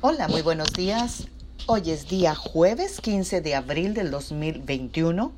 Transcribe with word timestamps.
Hola, 0.00 0.28
muy 0.28 0.42
buenos 0.42 0.74
días. 0.74 1.26
Hoy 1.66 1.90
es 1.90 2.08
día 2.08 2.36
jueves 2.36 3.00
15 3.00 3.40
de 3.40 3.56
abril 3.56 3.94
del 3.94 4.12
2021. 4.12 5.32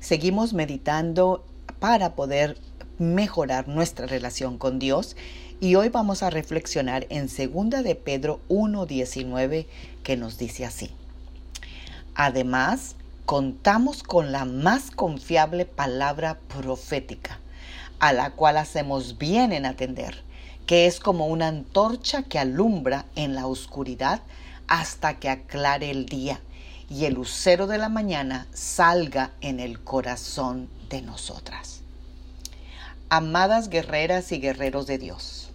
Seguimos 0.00 0.54
meditando 0.54 1.44
para 1.78 2.14
poder 2.14 2.56
mejorar 2.98 3.68
nuestra 3.68 4.06
relación 4.06 4.56
con 4.56 4.78
Dios 4.78 5.14
y 5.60 5.74
hoy 5.74 5.90
vamos 5.90 6.22
a 6.22 6.30
reflexionar 6.30 7.06
en 7.10 7.26
2 7.26 7.84
de 7.84 7.94
Pedro 7.96 8.40
1:19 8.48 9.66
que 10.02 10.16
nos 10.16 10.38
dice 10.38 10.64
así. 10.64 10.90
Además, 12.14 12.96
contamos 13.26 14.02
con 14.02 14.32
la 14.32 14.46
más 14.46 14.90
confiable 14.90 15.66
palabra 15.66 16.38
profética, 16.48 17.40
a 17.98 18.14
la 18.14 18.30
cual 18.30 18.56
hacemos 18.56 19.18
bien 19.18 19.52
en 19.52 19.66
atender 19.66 20.26
que 20.68 20.86
es 20.86 21.00
como 21.00 21.28
una 21.28 21.48
antorcha 21.48 22.24
que 22.24 22.38
alumbra 22.38 23.06
en 23.16 23.34
la 23.34 23.46
oscuridad 23.46 24.20
hasta 24.66 25.18
que 25.18 25.30
aclare 25.30 25.90
el 25.90 26.04
día 26.04 26.42
y 26.90 27.06
el 27.06 27.14
lucero 27.14 27.66
de 27.66 27.78
la 27.78 27.88
mañana 27.88 28.46
salga 28.52 29.30
en 29.40 29.60
el 29.60 29.80
corazón 29.80 30.68
de 30.90 31.00
nosotras. 31.00 31.80
Amadas 33.08 33.70
guerreras 33.70 34.30
y 34.30 34.40
guerreros 34.40 34.86
de 34.86 34.98
Dios, 34.98 35.52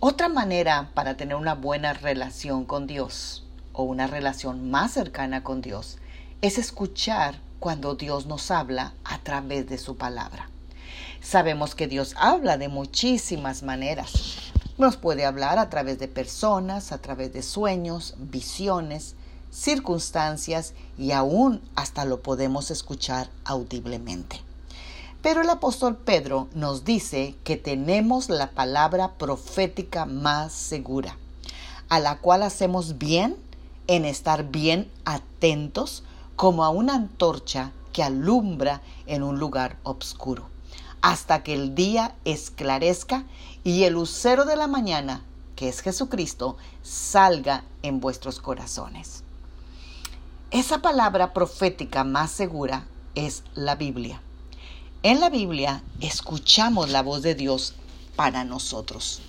otra 0.00 0.30
manera 0.30 0.88
para 0.94 1.18
tener 1.18 1.36
una 1.36 1.54
buena 1.54 1.92
relación 1.92 2.64
con 2.64 2.86
Dios 2.86 3.44
o 3.74 3.82
una 3.82 4.06
relación 4.06 4.70
más 4.70 4.92
cercana 4.92 5.44
con 5.44 5.60
Dios 5.60 5.98
es 6.40 6.56
escuchar 6.56 7.38
cuando 7.60 7.96
Dios 7.96 8.24
nos 8.24 8.50
habla 8.50 8.94
a 9.04 9.18
través 9.18 9.68
de 9.68 9.76
su 9.76 9.98
palabra. 9.98 10.48
Sabemos 11.20 11.74
que 11.74 11.86
Dios 11.86 12.14
habla 12.16 12.58
de 12.58 12.68
muchísimas 12.68 13.62
maneras. 13.62 14.12
Nos 14.76 14.96
puede 14.96 15.24
hablar 15.24 15.58
a 15.58 15.70
través 15.70 15.98
de 15.98 16.08
personas, 16.08 16.92
a 16.92 16.98
través 16.98 17.32
de 17.32 17.42
sueños, 17.42 18.14
visiones, 18.18 19.14
circunstancias 19.50 20.74
y 20.98 21.12
aún 21.12 21.62
hasta 21.76 22.04
lo 22.04 22.20
podemos 22.20 22.70
escuchar 22.70 23.30
audiblemente. 23.44 24.40
Pero 25.22 25.40
el 25.40 25.48
apóstol 25.48 25.96
Pedro 25.96 26.48
nos 26.54 26.84
dice 26.84 27.34
que 27.44 27.56
tenemos 27.56 28.28
la 28.28 28.50
palabra 28.50 29.12
profética 29.12 30.06
más 30.06 30.52
segura, 30.52 31.16
a 31.88 32.00
la 32.00 32.18
cual 32.18 32.42
hacemos 32.42 32.98
bien 32.98 33.36
en 33.86 34.04
estar 34.04 34.50
bien 34.50 34.90
atentos 35.04 36.02
como 36.36 36.64
a 36.64 36.70
una 36.70 36.94
antorcha 36.94 37.72
que 37.92 38.02
alumbra 38.02 38.82
en 39.06 39.22
un 39.22 39.38
lugar 39.38 39.78
oscuro 39.84 40.53
hasta 41.00 41.42
que 41.42 41.54
el 41.54 41.74
día 41.74 42.14
esclarezca 42.24 43.24
y 43.62 43.84
el 43.84 43.94
lucero 43.94 44.44
de 44.44 44.56
la 44.56 44.66
mañana, 44.66 45.22
que 45.56 45.68
es 45.68 45.80
Jesucristo, 45.80 46.56
salga 46.82 47.64
en 47.82 48.00
vuestros 48.00 48.40
corazones. 48.40 49.22
Esa 50.50 50.82
palabra 50.82 51.32
profética 51.32 52.04
más 52.04 52.30
segura 52.30 52.86
es 53.14 53.42
la 53.54 53.74
Biblia. 53.74 54.20
En 55.02 55.20
la 55.20 55.28
Biblia 55.28 55.82
escuchamos 56.00 56.90
la 56.90 57.02
voz 57.02 57.22
de 57.22 57.34
Dios 57.34 57.74
para 58.16 58.44
nosotros. 58.44 59.20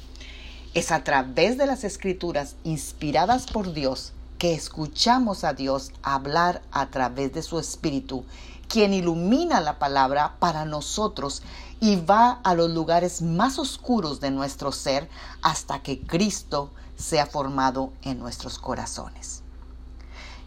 Es 0.74 0.92
a 0.92 1.04
través 1.04 1.58
de 1.58 1.66
las 1.66 1.84
escrituras 1.84 2.56
inspiradas 2.64 3.48
por 3.48 3.74
Dios 3.74 4.14
que 4.38 4.54
escuchamos 4.54 5.44
a 5.44 5.54
Dios 5.54 5.92
hablar 6.04 6.62
a 6.72 6.88
través 6.88 7.34
de 7.34 7.42
su 7.42 7.58
Espíritu, 7.58 8.26
quien 8.68 8.94
ilumina 8.94 9.62
la 9.62 9.80
palabra 9.80 10.36
para 10.40 10.66
nosotros 10.66 11.44
y 11.80 11.98
va 11.98 12.40
a 12.44 12.54
los 12.54 12.70
lugares 12.72 13.22
más 13.22 13.60
oscuros 13.60 14.20
de 14.20 14.32
nuestro 14.32 14.72
ser 14.72 15.10
hasta 15.42 15.82
que 15.82 16.02
Cristo 16.02 16.72
sea 16.96 17.26
formado 17.26 17.94
en 18.02 18.20
nuestros 18.20 18.60
corazones. 18.60 19.44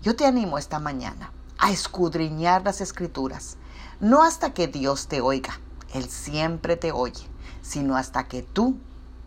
Yo 0.03 0.17
te 0.17 0.27
animo 0.27 0.59
esta 0.59 0.79
mañana 0.79 1.33
a 1.59 1.71
escudriñar 1.71 2.65
las 2.65 2.81
escrituras, 2.81 3.57
no 4.01 4.23
hasta 4.23 4.55
que 4.55 4.69
Dios 4.69 5.09
te 5.09 5.21
oiga, 5.21 5.61
Él 5.93 6.09
siempre 6.09 6.77
te 6.77 6.93
oye, 6.93 7.29
sino 7.63 7.97
hasta 7.97 8.29
que 8.29 8.43
tú 8.43 8.79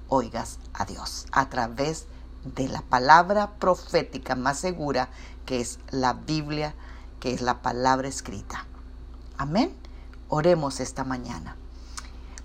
oigas 0.08 0.59
a 0.73 0.85
Dios 0.85 1.25
a 1.31 1.50
través 1.50 2.08
de 2.44 2.68
la 2.68 2.81
palabra 2.81 3.52
profética 3.59 4.35
más 4.35 4.59
segura 4.59 5.09
que 5.46 5.59
es 5.59 5.79
la 5.91 6.13
Biblia, 6.13 6.73
que 7.19 7.34
es 7.34 7.41
la 7.41 7.62
palabra 7.62 8.08
escrita. 8.08 8.66
Amén. 9.41 9.74
Oremos 10.29 10.79
esta 10.79 11.03
mañana. 11.03 11.56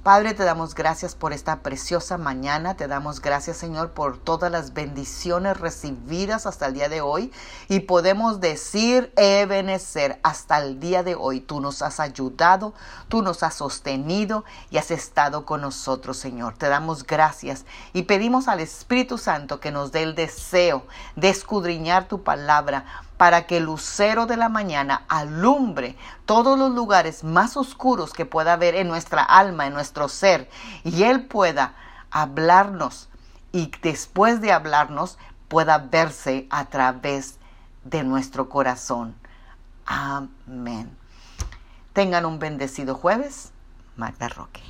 Padre, 0.07 0.35
te 0.35 0.45
damos 0.45 0.77
gracias 0.77 1.17
por 1.17 1.33
esta 1.33 1.63
preciosa 1.63 2.17
mañana. 2.17 2.77
Te 2.77 2.87
damos 2.87 3.21
gracias, 3.21 3.57
Señor, 3.57 3.91
por 3.91 4.19
todas 4.19 4.53
las 4.53 4.73
bendiciones 4.73 5.59
recibidas 5.59 6.47
hasta 6.47 6.67
el 6.67 6.75
día 6.75 6.89
de 6.89 7.01
hoy. 7.01 7.33
Y 7.67 7.81
podemos 7.81 8.39
decir, 8.39 9.13
Ebenezer, 9.17 10.21
hasta 10.23 10.59
el 10.59 10.79
día 10.79 11.03
de 11.03 11.17
hoy 11.17 11.41
tú 11.41 11.61
nos 11.61 11.83
has 11.83 11.99
ayudado, 11.99 12.73
tú 13.09 13.21
nos 13.21 13.43
has 13.43 13.55
sostenido 13.55 14.45
y 14.71 14.79
has 14.79 14.93
estado 14.93 15.45
con 15.45 15.63
nosotros, 15.63 16.17
Señor. 16.17 16.55
Te 16.57 16.69
damos 16.69 17.05
gracias 17.05 17.65
y 17.93 18.03
pedimos 18.03 18.47
al 18.47 18.61
Espíritu 18.61 19.19
Santo 19.19 19.59
que 19.59 19.73
nos 19.73 19.91
dé 19.91 20.05
el 20.05 20.15
deseo 20.15 20.87
de 21.17 21.31
escudriñar 21.31 22.07
tu 22.07 22.23
palabra 22.23 22.85
para 23.17 23.47
que 23.47 23.59
el 23.59 23.65
lucero 23.65 24.27
de 24.27 24.37
la 24.37 24.49
mañana 24.49 25.05
alumbre 25.09 25.97
todos 26.27 26.59
los 26.59 26.73
lugares 26.73 27.25
más 27.25 27.57
oscuros 27.57 28.13
que 28.13 28.27
pueda 28.27 28.55
haber 28.55 28.75
en 28.75 28.89
nuestra 28.89 29.23
alma, 29.23 29.67
en 29.67 29.75
ser, 30.09 30.49
y 30.85 31.03
Él 31.03 31.25
pueda 31.25 31.75
hablarnos 32.11 33.09
y 33.53 33.71
después 33.83 34.41
de 34.41 34.53
hablarnos 34.53 35.19
pueda 35.49 35.79
verse 35.79 36.47
a 36.51 36.67
través 36.67 37.39
de 37.85 38.05
nuestro 38.05 38.49
corazón. 38.49 39.15
Amén. 39.87 40.97
Tengan 41.93 42.27
un 42.27 42.39
bendecido 42.39 42.95
jueves. 42.95 43.53
Magda 43.97 44.29
Roque. 44.29 44.63